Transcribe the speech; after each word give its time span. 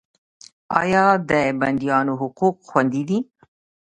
آیا 0.81 1.05
د 1.29 1.31
بندیانو 1.59 2.13
حقوق 2.21 2.55
خوندي 2.69 3.03
دي؟ 3.09 3.19